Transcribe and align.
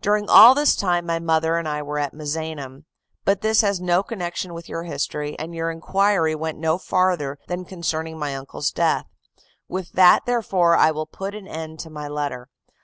During 0.00 0.28
all 0.28 0.54
this 0.54 0.76
time 0.76 1.04
my 1.04 1.18
mother 1.18 1.56
and 1.56 1.66
I 1.66 1.82
were 1.82 1.98
at 1.98 2.14
Misenum. 2.14 2.84
But 3.24 3.40
this 3.40 3.60
has 3.62 3.80
no 3.80 4.04
connection 4.04 4.54
with 4.54 4.68
your 4.68 4.84
history, 4.84 5.36
as 5.36 5.48
your 5.50 5.68
inquiry 5.68 6.36
went 6.36 6.58
no 6.58 6.78
farther 6.78 7.40
than 7.48 7.64
concerning 7.64 8.16
my 8.16 8.36
uncle's 8.36 8.70
death; 8.70 9.06
with 9.66 9.90
that, 9.94 10.26
therefore, 10.26 10.76
I 10.76 10.92
will 10.92 11.06
put 11.06 11.34
an 11.34 11.48
end 11.48 11.80
to 11.80 11.90
my 11.90 12.06
letter. 12.06 12.50